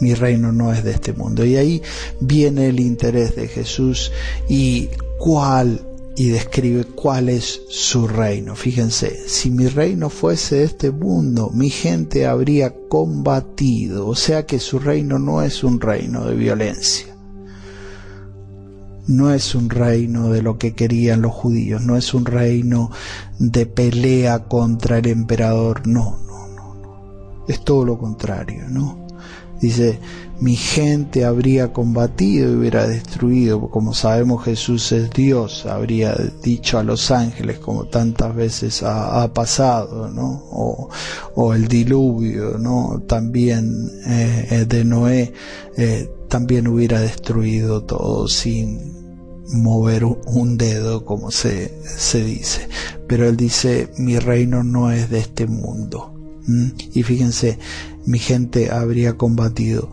Mi 0.00 0.14
reino 0.14 0.52
no 0.52 0.72
es 0.72 0.82
de 0.82 0.90
este 0.90 1.12
mundo. 1.12 1.44
Y 1.44 1.56
ahí 1.56 1.82
viene 2.20 2.66
el 2.66 2.80
interés 2.80 3.36
de 3.36 3.46
Jesús 3.46 4.10
y 4.48 4.88
cuál 5.24 5.80
y 6.16 6.28
describe 6.28 6.84
cuál 6.84 7.30
es 7.30 7.62
su 7.70 8.06
reino. 8.06 8.54
Fíjense, 8.54 9.26
si 9.26 9.50
mi 9.50 9.68
reino 9.68 10.10
fuese 10.10 10.64
este 10.64 10.90
mundo, 10.90 11.50
mi 11.50 11.70
gente 11.70 12.26
habría 12.26 12.74
combatido, 12.90 14.06
o 14.06 14.14
sea 14.14 14.44
que 14.44 14.58
su 14.58 14.78
reino 14.78 15.18
no 15.18 15.40
es 15.40 15.64
un 15.64 15.80
reino 15.80 16.26
de 16.26 16.34
violencia. 16.34 17.16
No 19.06 19.32
es 19.32 19.54
un 19.54 19.70
reino 19.70 20.28
de 20.28 20.42
lo 20.42 20.58
que 20.58 20.74
querían 20.74 21.22
los 21.22 21.32
judíos, 21.32 21.80
no 21.80 21.96
es 21.96 22.12
un 22.12 22.26
reino 22.26 22.90
de 23.38 23.64
pelea 23.64 24.44
contra 24.44 24.98
el 24.98 25.06
emperador, 25.06 25.86
no, 25.86 26.18
no, 26.26 26.48
no, 26.48 26.74
no. 26.74 27.44
Es 27.48 27.64
todo 27.64 27.86
lo 27.86 27.96
contrario, 27.96 28.68
¿no? 28.68 29.03
Dice, 29.64 29.98
mi 30.40 30.56
gente 30.56 31.24
habría 31.24 31.72
combatido 31.72 32.52
y 32.52 32.54
hubiera 32.56 32.86
destruido, 32.86 33.70
como 33.70 33.94
sabemos 33.94 34.44
Jesús 34.44 34.92
es 34.92 35.08
Dios, 35.08 35.64
habría 35.64 36.14
dicho 36.42 36.78
a 36.78 36.82
los 36.82 37.10
ángeles 37.10 37.60
como 37.60 37.86
tantas 37.86 38.36
veces 38.36 38.82
ha, 38.82 39.32
pasado, 39.32 40.10
¿no? 40.10 40.42
O, 41.34 41.54
el 41.54 41.66
diluvio, 41.66 42.58
¿no? 42.58 43.04
También 43.08 43.90
eh, 44.06 44.48
eh, 44.50 44.64
de 44.66 44.84
Noé, 44.84 45.32
eh, 45.78 46.10
también 46.28 46.68
hubiera 46.68 47.00
destruido 47.00 47.84
todo 47.84 48.28
sin 48.28 48.92
mover 49.46 50.04
un 50.04 50.58
dedo, 50.58 51.06
como 51.06 51.30
se, 51.30 51.72
se 51.84 52.22
dice. 52.22 52.68
Pero 53.08 53.26
él 53.26 53.38
dice, 53.38 53.88
mi 53.96 54.18
reino 54.18 54.62
no 54.62 54.92
es 54.92 55.08
de 55.08 55.20
este 55.20 55.46
mundo. 55.46 56.13
Y 56.46 57.02
fíjense, 57.02 57.58
mi 58.06 58.18
gente 58.18 58.70
habría 58.70 59.16
combatido 59.16 59.90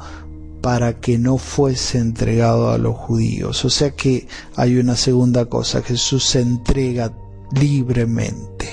para 0.62 1.00
que 1.00 1.18
no 1.18 1.38
fuese 1.38 1.98
entregado 1.98 2.72
a 2.72 2.78
los 2.78 2.96
judíos. 2.96 3.66
O 3.66 3.70
sea 3.70 3.92
que 3.92 4.28
hay 4.56 4.78
una 4.78 4.96
segunda 4.96 5.46
cosa, 5.46 5.82
Jesús 5.82 6.26
se 6.26 6.42
entrega 6.42 7.14
libremente, 7.54 8.70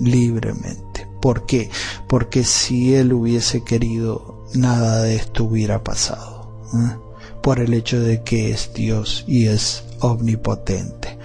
libremente. 0.00 1.06
¿Por 1.20 1.46
qué? 1.46 1.70
Porque 2.08 2.44
si 2.44 2.94
él 2.94 3.12
hubiese 3.12 3.62
querido, 3.62 4.46
nada 4.54 5.02
de 5.02 5.16
esto 5.16 5.44
hubiera 5.44 5.82
pasado. 5.84 6.48
Por 7.42 7.60
el 7.60 7.74
hecho 7.74 8.00
de 8.00 8.22
que 8.22 8.50
es 8.50 8.72
Dios 8.74 9.24
y 9.26 9.46
es 9.46 9.84
omnipotente. 10.00 11.18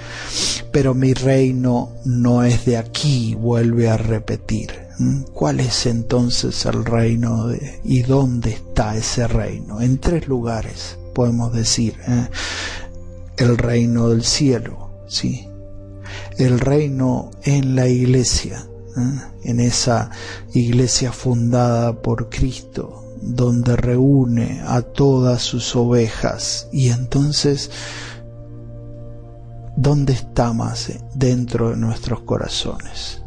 Pero 0.72 0.94
mi 0.94 1.14
reino 1.14 1.92
no 2.06 2.44
es 2.44 2.66
de 2.66 2.78
aquí, 2.78 3.36
vuelve 3.36 3.90
a 3.90 3.98
repetir. 3.98 4.83
¿Cuál 5.34 5.60
es 5.60 5.86
entonces 5.86 6.66
el 6.66 6.86
reino 6.86 7.48
de, 7.48 7.80
y 7.84 8.04
dónde 8.04 8.52
está 8.52 8.96
ese 8.96 9.28
reino? 9.28 9.82
En 9.82 9.98
tres 9.98 10.28
lugares 10.28 10.98
podemos 11.14 11.54
decir. 11.54 11.96
¿eh? 12.08 12.28
El 13.38 13.58
reino 13.58 14.10
del 14.10 14.24
cielo, 14.24 14.90
sí. 15.08 15.48
El 16.38 16.60
reino 16.60 17.32
en 17.44 17.76
la 17.76 17.88
iglesia, 17.88 18.68
¿eh? 18.98 19.22
en 19.44 19.60
esa 19.60 20.12
iglesia 20.54 21.12
fundada 21.12 22.02
por 22.02 22.30
Cristo, 22.30 23.04
donde 23.22 23.76
reúne 23.76 24.62
a 24.66 24.82
todas 24.82 25.42
sus 25.42 25.76
ovejas. 25.76 26.68
Y 26.72 26.90
entonces, 26.90 27.72
¿dónde 29.76 30.14
está 30.14 30.54
más 30.54 30.92
dentro 31.16 31.72
de 31.72 31.78
nuestros 31.78 32.22
corazones? 32.22 33.23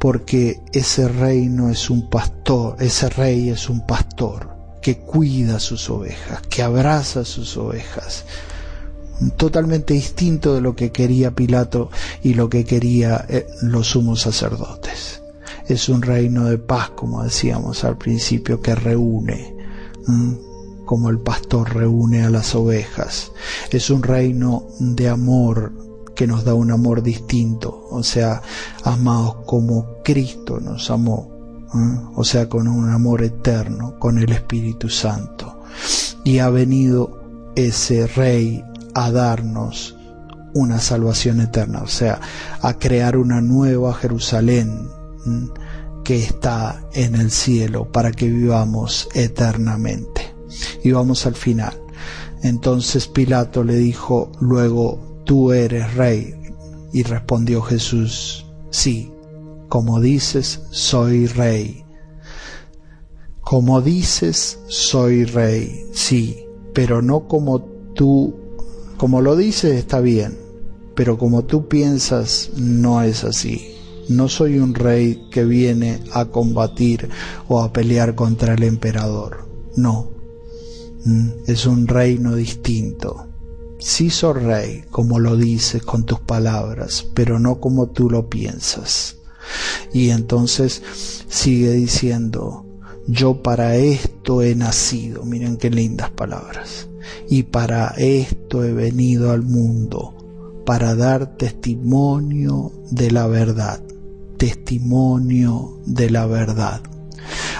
Porque 0.00 0.62
ese 0.72 1.08
reino 1.08 1.68
es 1.68 1.90
un 1.90 2.08
pastor, 2.08 2.76
ese 2.80 3.10
rey 3.10 3.50
es 3.50 3.68
un 3.68 3.86
pastor 3.86 4.48
que 4.80 4.96
cuida 4.96 5.60
sus 5.60 5.90
ovejas, 5.90 6.40
que 6.48 6.62
abraza 6.62 7.26
sus 7.26 7.54
ovejas, 7.58 8.24
totalmente 9.36 9.92
distinto 9.92 10.54
de 10.54 10.62
lo 10.62 10.74
que 10.74 10.90
quería 10.90 11.32
Pilato 11.32 11.90
y 12.22 12.32
lo 12.32 12.48
que 12.48 12.64
quería 12.64 13.26
eh, 13.28 13.46
los 13.60 13.88
sumos 13.88 14.22
sacerdotes. 14.22 15.20
Es 15.68 15.90
un 15.90 16.00
reino 16.00 16.46
de 16.46 16.56
paz, 16.56 16.90
como 16.96 17.22
decíamos 17.22 17.84
al 17.84 17.98
principio, 17.98 18.62
que 18.62 18.74
reúne, 18.74 19.54
como 20.86 21.10
el 21.10 21.18
pastor 21.18 21.74
reúne 21.74 22.24
a 22.24 22.30
las 22.30 22.54
ovejas. 22.54 23.32
Es 23.70 23.90
un 23.90 24.02
reino 24.02 24.66
de 24.78 25.10
amor 25.10 25.89
que 26.20 26.26
nos 26.26 26.44
da 26.44 26.52
un 26.52 26.70
amor 26.70 27.02
distinto, 27.02 27.88
o 27.90 28.02
sea, 28.02 28.42
amados 28.84 29.36
como 29.46 30.02
Cristo 30.04 30.60
nos 30.60 30.90
amó, 30.90 31.30
o 32.14 32.22
sea, 32.24 32.46
con 32.46 32.68
un 32.68 32.90
amor 32.90 33.22
eterno, 33.22 33.98
con 33.98 34.18
el 34.18 34.30
Espíritu 34.30 34.90
Santo. 34.90 35.62
Y 36.22 36.40
ha 36.40 36.50
venido 36.50 37.22
ese 37.56 38.06
Rey 38.06 38.62
a 38.92 39.10
darnos 39.10 39.96
una 40.52 40.78
salvación 40.78 41.40
eterna, 41.40 41.80
o 41.82 41.88
sea, 41.88 42.20
a 42.60 42.74
crear 42.74 43.16
una 43.16 43.40
nueva 43.40 43.94
Jerusalén 43.94 44.90
que 46.04 46.22
está 46.22 46.84
en 46.92 47.14
el 47.14 47.30
cielo 47.30 47.90
para 47.90 48.10
que 48.10 48.28
vivamos 48.28 49.08
eternamente. 49.14 50.34
Y 50.84 50.92
vamos 50.92 51.24
al 51.24 51.34
final. 51.34 51.80
Entonces 52.42 53.06
Pilato 53.06 53.64
le 53.64 53.76
dijo, 53.76 54.30
luego, 54.38 55.09
tú 55.30 55.52
eres 55.52 55.94
rey. 55.94 56.34
Y 56.92 57.04
respondió 57.04 57.62
Jesús, 57.62 58.44
sí, 58.70 59.12
como 59.68 60.00
dices, 60.00 60.62
soy 60.72 61.28
rey. 61.28 61.84
Como 63.40 63.80
dices, 63.80 64.58
soy 64.66 65.26
rey, 65.26 65.86
sí, 65.92 66.36
pero 66.74 67.00
no 67.00 67.28
como 67.28 67.60
tú 67.94 68.34
como 68.96 69.20
lo 69.20 69.36
dices 69.36 69.76
está 69.76 70.00
bien, 70.00 70.36
pero 70.96 71.16
como 71.16 71.44
tú 71.44 71.68
piensas 71.68 72.50
no 72.56 73.00
es 73.00 73.22
así. 73.22 73.76
No 74.08 74.28
soy 74.28 74.58
un 74.58 74.74
rey 74.74 75.28
que 75.30 75.44
viene 75.44 76.00
a 76.12 76.24
combatir 76.24 77.08
o 77.46 77.62
a 77.62 77.72
pelear 77.72 78.16
contra 78.16 78.54
el 78.54 78.64
emperador. 78.64 79.48
No. 79.76 80.10
Mm, 81.04 81.28
es 81.46 81.66
un 81.66 81.86
reino 81.86 82.34
distinto. 82.34 83.29
Sí 83.80 84.10
soy 84.10 84.40
rey, 84.40 84.84
como 84.90 85.18
lo 85.18 85.36
dices 85.36 85.82
con 85.82 86.04
tus 86.04 86.20
palabras, 86.20 87.06
pero 87.14 87.38
no 87.38 87.60
como 87.60 87.88
tú 87.88 88.10
lo 88.10 88.28
piensas. 88.28 89.16
Y 89.92 90.10
entonces 90.10 90.82
sigue 91.28 91.72
diciendo, 91.72 92.66
yo 93.06 93.42
para 93.42 93.76
esto 93.76 94.42
he 94.42 94.54
nacido. 94.54 95.24
Miren 95.24 95.56
qué 95.56 95.70
lindas 95.70 96.10
palabras 96.10 96.88
y 97.28 97.44
para 97.44 97.88
esto 97.96 98.64
he 98.64 98.72
venido 98.72 99.30
al 99.30 99.42
mundo, 99.42 100.62
para 100.66 100.94
dar 100.94 101.36
testimonio 101.36 102.72
de 102.90 103.10
la 103.10 103.26
verdad, 103.26 103.80
testimonio 104.36 105.78
de 105.86 106.10
la 106.10 106.26
verdad. 106.26 106.82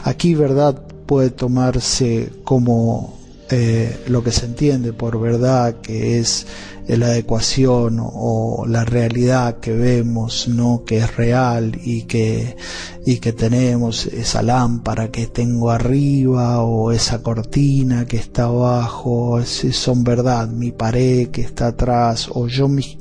Aquí 0.05 0.35
verdad 0.35 0.87
puede 1.07 1.31
tomarse 1.31 2.31
como 2.45 3.20
eh, 3.50 4.04
lo 4.07 4.23
que 4.23 4.30
se 4.30 4.47
entiende 4.47 4.92
por 4.92 5.21
verdad, 5.21 5.80
que 5.80 6.19
es 6.19 6.47
la 6.87 7.07
adecuación 7.07 7.99
o, 8.00 8.64
la 8.66 8.85
realidad 8.85 9.59
que 9.59 9.73
vemos, 9.73 10.49
¿no? 10.49 10.85
que 10.85 10.99
es 10.99 11.16
real 11.16 11.78
y 11.83 12.02
que, 12.02 12.57
y 13.04 13.19
que 13.19 13.33
tenemos 13.33 14.07
esa 14.07 14.42
lámpara 14.42 15.11
que 15.11 15.26
tengo 15.26 15.71
arriba 15.71 16.62
o 16.62 16.92
esa 16.92 17.23
cortina 17.23 18.07
que 18.07 18.16
está 18.16 18.45
abajo, 18.45 19.40
son 19.45 20.04
verdad, 20.04 20.49
mi 20.49 20.73
pared 20.73 21.28
que 21.28 21.42
está 21.42 21.69
atrás 21.69 22.28
o 22.33 22.47
yo 22.47 22.69
mi, 22.69 22.99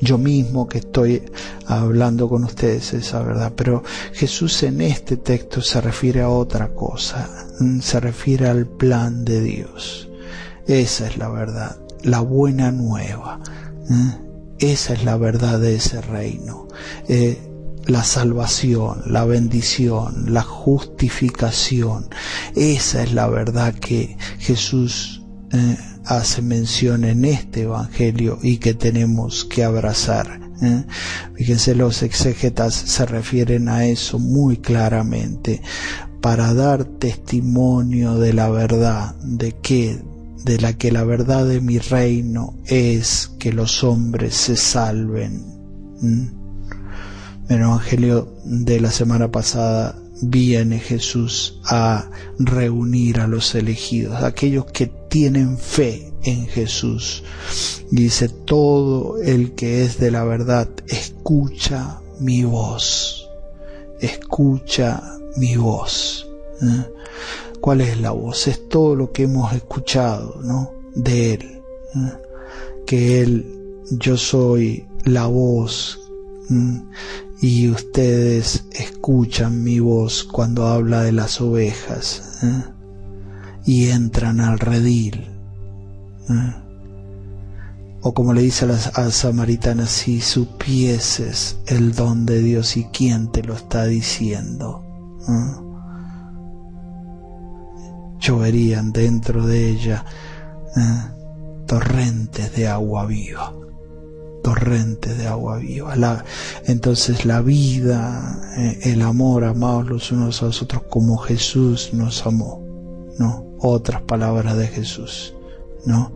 yo 0.00 0.18
mismo 0.18 0.68
que 0.68 0.78
estoy 0.78 1.22
hablando 1.66 2.28
con 2.28 2.44
ustedes 2.44 2.92
esa 2.92 3.22
verdad. 3.22 3.52
Pero 3.56 3.82
Jesús 4.12 4.62
en 4.62 4.80
este 4.80 5.16
texto 5.16 5.60
se 5.60 5.80
refiere 5.80 6.20
a 6.22 6.28
otra 6.28 6.68
cosa, 6.74 7.43
se 7.80 8.00
refiere 8.00 8.48
al 8.48 8.66
plan 8.66 9.24
de 9.24 9.40
Dios. 9.40 10.08
Esa 10.66 11.06
es 11.06 11.18
la 11.18 11.28
verdad 11.28 11.84
la 12.04 12.20
buena 12.20 12.70
nueva. 12.70 13.40
¿eh? 13.90 14.18
Esa 14.58 14.92
es 14.92 15.04
la 15.04 15.16
verdad 15.16 15.58
de 15.58 15.74
ese 15.76 16.00
reino. 16.00 16.68
Eh, 17.08 17.38
la 17.86 18.04
salvación, 18.04 19.02
la 19.06 19.24
bendición, 19.24 20.32
la 20.32 20.42
justificación. 20.42 22.08
Esa 22.54 23.02
es 23.02 23.12
la 23.12 23.26
verdad 23.28 23.74
que 23.74 24.16
Jesús 24.38 25.22
eh, 25.52 25.76
hace 26.06 26.40
mención 26.40 27.04
en 27.04 27.24
este 27.24 27.62
Evangelio 27.62 28.38
y 28.42 28.58
que 28.58 28.74
tenemos 28.74 29.44
que 29.44 29.64
abrazar. 29.64 30.40
Fíjense, 31.34 31.74
los 31.74 32.02
exégetas 32.02 32.72
se 32.72 33.04
refieren 33.04 33.68
a 33.68 33.84
eso 33.84 34.18
muy 34.18 34.56
claramente 34.56 35.60
para 36.24 36.54
dar 36.54 36.86
testimonio 36.86 38.14
de 38.14 38.32
la 38.32 38.48
verdad, 38.48 39.14
de 39.16 39.52
que 39.52 40.00
de 40.42 40.58
la 40.58 40.72
que 40.72 40.90
la 40.90 41.04
verdad 41.04 41.46
de 41.46 41.60
mi 41.60 41.76
reino 41.78 42.54
es 42.64 43.30
que 43.38 43.52
los 43.52 43.84
hombres 43.84 44.34
se 44.34 44.56
salven. 44.56 45.44
¿Mm? 46.00 46.26
El 47.50 47.60
Evangelio 47.60 48.34
de 48.42 48.80
la 48.80 48.90
semana 48.90 49.30
pasada 49.30 50.00
viene 50.22 50.78
Jesús 50.78 51.60
a 51.66 52.08
reunir 52.38 53.20
a 53.20 53.26
los 53.26 53.54
elegidos, 53.54 54.22
aquellos 54.22 54.64
que 54.64 54.86
tienen 55.10 55.58
fe 55.58 56.10
en 56.22 56.46
Jesús. 56.46 57.22
Dice, 57.90 58.30
todo 58.30 59.20
el 59.20 59.52
que 59.52 59.84
es 59.84 59.98
de 59.98 60.10
la 60.10 60.24
verdad, 60.24 60.70
escucha 60.88 62.00
mi 62.18 62.44
voz, 62.44 63.28
escucha 64.00 65.10
mi 65.36 65.56
voz. 65.56 66.26
¿eh? 66.62 66.84
¿Cuál 67.60 67.80
es 67.80 68.00
la 68.00 68.10
voz? 68.10 68.46
Es 68.46 68.68
todo 68.68 68.94
lo 68.94 69.12
que 69.12 69.24
hemos 69.24 69.52
escuchado, 69.52 70.40
¿no? 70.42 70.72
De 70.94 71.34
Él. 71.34 71.62
Que 72.86 73.22
Él, 73.22 73.82
yo 73.90 74.16
soy 74.16 74.86
la 75.04 75.26
voz 75.26 76.00
y 77.40 77.68
ustedes 77.68 78.64
escuchan 78.72 79.62
mi 79.62 79.80
voz 79.80 80.24
cuando 80.24 80.66
habla 80.66 81.02
de 81.02 81.12
las 81.12 81.40
ovejas 81.40 82.40
y 83.64 83.88
entran 83.88 84.40
al 84.40 84.58
redil. 84.58 85.30
O 88.02 88.12
como 88.12 88.34
le 88.34 88.42
dice 88.42 88.66
a 88.66 88.68
las 88.68 89.14
samaritanas, 89.14 89.90
si 89.90 90.20
supieses 90.20 91.56
el 91.66 91.94
don 91.94 92.26
de 92.26 92.42
Dios 92.42 92.76
y 92.76 92.84
quién 92.92 93.32
te 93.32 93.42
lo 93.42 93.54
está 93.54 93.86
diciendo 93.86 94.83
lloverían 98.24 98.92
dentro 98.92 99.46
de 99.46 99.68
ella 99.68 100.04
¿eh? 100.76 101.14
torrentes 101.66 102.54
de 102.54 102.68
agua 102.68 103.04
viva, 103.06 103.52
torrentes 104.42 105.18
de 105.18 105.26
agua 105.26 105.58
viva. 105.58 105.94
La, 105.96 106.24
entonces 106.64 107.26
la 107.26 107.42
vida, 107.42 108.40
eh, 108.56 108.80
el 108.84 109.02
amor, 109.02 109.44
amados 109.44 109.86
los 109.86 110.12
unos 110.12 110.42
a 110.42 110.46
los 110.46 110.62
otros 110.62 110.84
como 110.88 111.18
Jesús 111.18 111.90
nos 111.92 112.26
amó, 112.26 112.62
¿no? 113.18 113.44
Otras 113.58 114.02
palabras 114.02 114.56
de 114.56 114.68
Jesús, 114.68 115.34
¿no? 115.86 116.12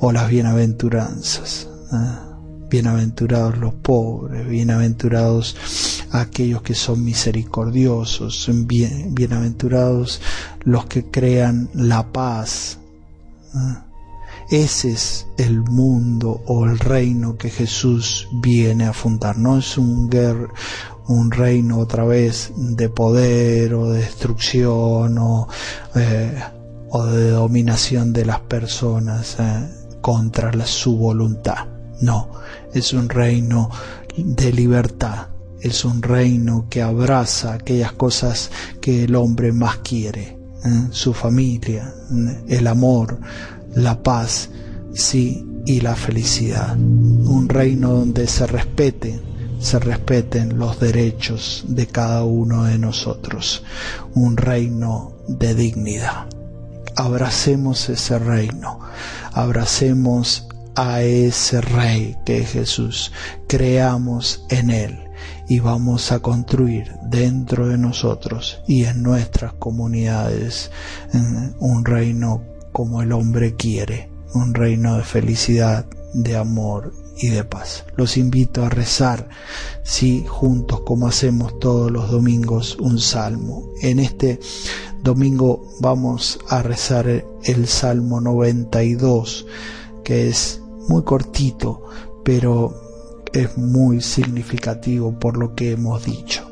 O 0.00 0.12
las 0.12 0.28
bienaventuranzas. 0.28 1.68
¿eh? 1.92 2.25
Bienaventurados 2.68 3.58
los 3.58 3.74
pobres, 3.74 4.48
bienaventurados 4.48 5.56
aquellos 6.10 6.62
que 6.62 6.74
son 6.74 7.04
misericordiosos, 7.04 8.50
bien, 8.66 9.14
bienaventurados 9.14 10.20
los 10.64 10.86
que 10.86 11.04
crean 11.04 11.68
la 11.74 12.12
paz. 12.12 12.78
Ese 14.50 14.90
es 14.92 15.26
el 15.38 15.60
mundo 15.60 16.42
o 16.46 16.66
el 16.66 16.78
reino 16.78 17.36
que 17.36 17.50
Jesús 17.50 18.28
viene 18.40 18.86
a 18.86 18.92
fundar. 18.92 19.38
No 19.38 19.58
es 19.58 19.78
un, 19.78 20.10
un 21.08 21.30
reino 21.30 21.78
otra 21.78 22.04
vez 22.04 22.52
de 22.56 22.88
poder 22.88 23.74
o 23.74 23.90
de 23.90 24.00
destrucción 24.00 25.18
o, 25.18 25.48
eh, 25.94 26.42
de 27.12 27.30
dominación 27.30 28.12
de 28.12 28.24
las 28.24 28.40
personas 28.40 29.36
eh, 29.38 29.68
contra 30.00 30.52
la, 30.52 30.66
su 30.66 30.96
voluntad. 30.96 31.75
No, 32.00 32.30
es 32.72 32.92
un 32.92 33.08
reino 33.08 33.70
de 34.16 34.52
libertad, 34.52 35.28
es 35.60 35.84
un 35.84 36.02
reino 36.02 36.66
que 36.68 36.82
abraza 36.82 37.54
aquellas 37.54 37.92
cosas 37.92 38.50
que 38.80 39.04
el 39.04 39.14
hombre 39.14 39.52
más 39.52 39.78
quiere, 39.78 40.38
¿eh? 40.64 40.88
su 40.90 41.14
familia, 41.14 41.94
el 42.48 42.66
amor, 42.66 43.18
la 43.74 44.02
paz, 44.02 44.50
sí, 44.92 45.46
y 45.66 45.80
la 45.80 45.96
felicidad. 45.96 46.76
Un 46.76 47.48
reino 47.48 47.90
donde 47.90 48.26
se 48.28 48.46
respete, 48.46 49.20
se 49.58 49.78
respeten 49.78 50.58
los 50.58 50.78
derechos 50.78 51.64
de 51.66 51.86
cada 51.88 52.24
uno 52.24 52.64
de 52.64 52.78
nosotros. 52.78 53.64
Un 54.14 54.36
reino 54.36 55.12
de 55.28 55.54
dignidad. 55.54 56.26
abracemos 56.94 57.90
ese 57.90 58.18
reino, 58.18 58.80
abracemos 59.32 60.48
a 60.76 61.02
ese 61.02 61.60
rey 61.60 62.16
que 62.24 62.38
es 62.38 62.50
Jesús, 62.50 63.12
creamos 63.48 64.44
en 64.50 64.70
él 64.70 65.00
y 65.48 65.60
vamos 65.60 66.12
a 66.12 66.20
construir 66.20 66.92
dentro 67.02 67.68
de 67.68 67.78
nosotros 67.78 68.60
y 68.68 68.84
en 68.84 69.02
nuestras 69.02 69.54
comunidades 69.54 70.70
un 71.58 71.84
reino 71.84 72.42
como 72.72 73.00
el 73.00 73.12
hombre 73.12 73.54
quiere, 73.54 74.10
un 74.34 74.52
reino 74.52 74.98
de 74.98 75.04
felicidad, 75.04 75.86
de 76.12 76.36
amor 76.36 76.92
y 77.18 77.28
de 77.28 77.44
paz. 77.44 77.84
Los 77.96 78.18
invito 78.18 78.64
a 78.64 78.68
rezar, 78.68 79.28
sí, 79.82 80.24
juntos 80.28 80.80
como 80.82 81.06
hacemos 81.06 81.58
todos 81.58 81.90
los 81.90 82.10
domingos, 82.10 82.76
un 82.76 82.98
salmo. 82.98 83.70
En 83.80 83.98
este 83.98 84.40
domingo 85.02 85.66
vamos 85.80 86.38
a 86.48 86.62
rezar 86.62 87.24
el 87.44 87.66
Salmo 87.66 88.20
92, 88.20 89.46
que 90.04 90.28
es 90.28 90.60
muy 90.88 91.02
cortito, 91.02 91.82
pero 92.24 92.74
es 93.32 93.56
muy 93.56 94.00
significativo 94.00 95.18
por 95.18 95.36
lo 95.36 95.54
que 95.54 95.72
hemos 95.72 96.04
dicho. 96.04 96.48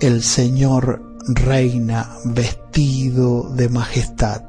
El 0.00 0.22
Señor 0.22 1.02
reina 1.28 2.16
vestido 2.24 3.50
de 3.50 3.68
majestad, 3.68 4.42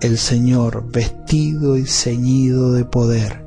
el 0.00 0.18
Señor 0.18 0.90
vestido 0.90 1.76
y 1.76 1.86
ceñido 1.86 2.72
de 2.72 2.84
poder. 2.84 3.44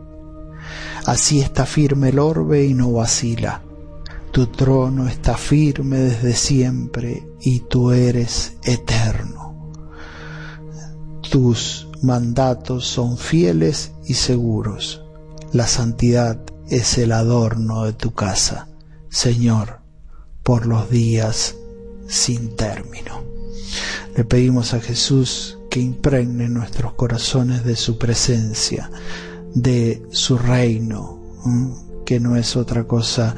Así 1.06 1.42
está 1.42 1.66
firme 1.66 2.10
el 2.10 2.20
orbe 2.20 2.66
y 2.66 2.74
no 2.74 2.92
vacila. 2.92 3.62
Tu 4.32 4.48
trono 4.48 5.08
está 5.08 5.38
firme 5.38 5.98
desde 5.98 6.34
siempre 6.34 7.28
y 7.42 7.62
tú 7.62 7.92
eres 7.92 8.58
eterno. 8.64 9.72
Tus 11.30 11.88
mandatos 12.06 12.86
son 12.86 13.18
fieles 13.18 13.92
y 14.06 14.14
seguros 14.14 15.02
la 15.56 15.68
santidad 15.68 16.38
es 16.70 16.98
el 16.98 17.14
adorno 17.14 17.86
de 17.86 17.94
tu 17.94 18.14
casa, 18.14 18.68
Señor, 19.08 19.80
por 20.44 20.66
los 20.66 20.90
días 20.90 21.56
sin 22.10 22.58
término. 22.58 23.24
Le 24.18 24.26
pedimos 24.26 24.74
a 24.74 24.82
Jesús 24.82 25.58
que 25.70 25.80
impregne 25.80 26.50
nuestros 26.50 26.94
corazones 26.96 27.64
de 27.64 27.78
su 27.78 27.98
presencia, 27.98 28.92
de 29.54 30.06
su 30.12 30.38
reino, 30.38 31.22
que 32.06 32.20
no 32.20 32.36
es 32.36 32.58
otra 32.58 32.86
cosa 32.86 33.34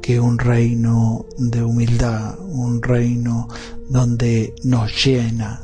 que 0.00 0.18
un 0.18 0.38
reino 0.38 1.26
de 1.38 1.62
humildad, 1.62 2.40
un 2.40 2.82
reino 2.82 3.46
donde 3.88 4.52
nos 4.64 5.04
llena 5.04 5.62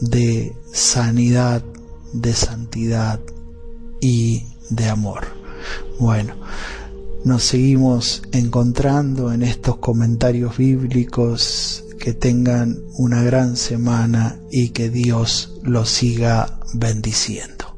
de 0.00 0.54
sanidad, 0.72 1.62
de 2.12 2.32
santidad 2.32 3.20
y 4.00 4.44
de 4.70 4.88
amor. 4.88 5.26
Bueno, 5.98 6.34
nos 7.24 7.44
seguimos 7.44 8.22
encontrando 8.32 9.32
en 9.32 9.42
estos 9.42 9.76
comentarios 9.76 10.56
bíblicos. 10.56 11.84
Que 12.00 12.14
tengan 12.14 12.78
una 12.94 13.22
gran 13.22 13.58
semana 13.58 14.40
y 14.50 14.70
que 14.70 14.88
Dios 14.88 15.60
los 15.62 15.90
siga 15.90 16.58
bendiciendo. 16.72 17.69